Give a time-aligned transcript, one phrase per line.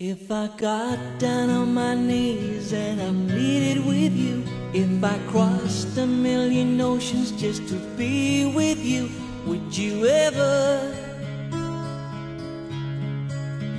[0.00, 5.98] If I got down on my knees and I pleaded with you, if I crossed
[5.98, 9.10] a million oceans just to be with you,
[9.44, 10.94] would you ever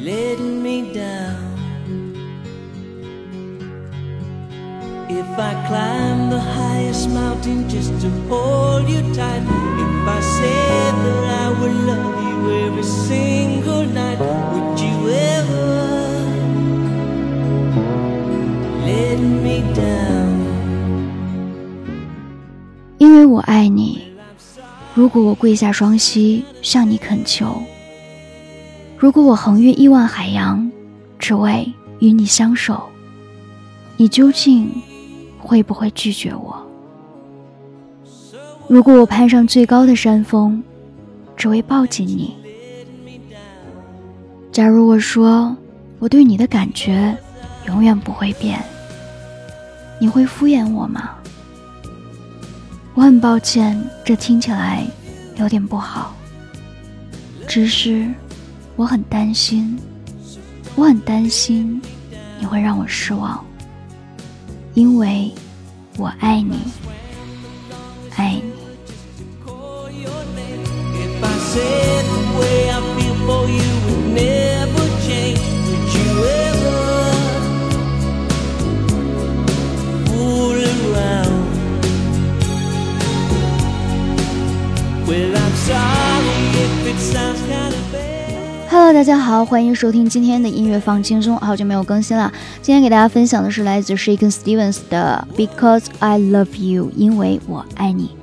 [0.01, 1.55] let me down?
[5.09, 9.88] If I climb the highest mountain just to hold you tight,
[22.97, 24.01] 因为我爱你，
[24.93, 27.61] 如果我跪下双膝向你恳求，
[28.97, 30.69] 如果我横越亿万海洋，
[31.17, 32.89] 只为与你相守，
[33.95, 34.69] 你究竟
[35.39, 36.57] 会不会拒绝我？
[38.67, 40.61] 如果我攀上最高的山峰，
[41.37, 42.35] 只为抱紧你，
[44.51, 45.55] 假如我说
[45.99, 47.17] 我对你的感觉
[47.67, 48.59] 永远不会变，
[49.99, 51.11] 你会敷衍我吗？
[52.95, 54.85] 我很抱歉，这听起来
[55.35, 56.15] 有点不好，
[57.47, 58.09] 只是
[58.75, 59.77] 我很担心，
[60.75, 61.81] 我很担心
[62.39, 63.43] 你会让我失望。
[64.73, 65.31] 因为
[65.97, 66.57] 我爱你，
[68.15, 68.43] 爱你。
[88.69, 91.35] Hello，大家好，欢迎收听今天的音乐放轻松。
[91.37, 98.18] 好久没有更新了，今天给大家分享的是来自 Shaken Stevens 的《Because I Love You》，因为我爱你。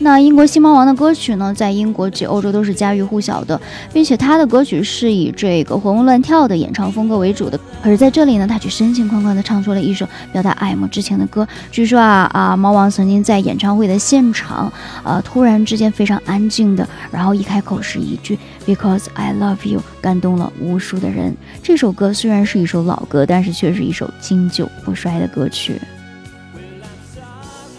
[0.00, 3.58] 那英国新猫王的歌曲呢，在英国及欧洲都是家喻户晓的，
[3.92, 7.58] 并且他的歌曲是以这个活蹦乱跳的演唱风格为主的。
[7.82, 11.46] 可是在这里呢，他却深情款款地唱出了一首表达爱慕之情的歌。
[11.70, 14.70] 据说啊啊，猫王曾经在演唱会的现场，
[15.04, 21.34] 呃，突然之间非常安静的，然后一开口是一句 Because I love you，感动了无数的人。
[21.62, 25.80] 这首歌虽然是一首老歌，但是却是一首经久不衰的歌曲。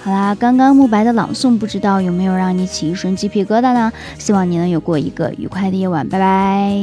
[0.05, 3.91] 好啦，刚刚慕白的朗诵，不知道有没有让你起一身鸡皮疙瘩呢？
[4.19, 6.77] 希望你能有过一个愉快的夜晚，拜拜。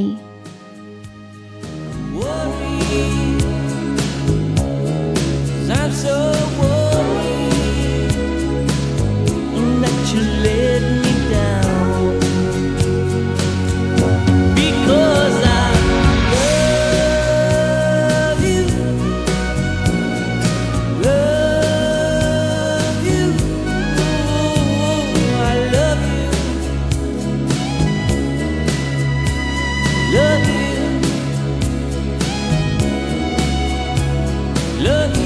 [34.82, 35.22] Look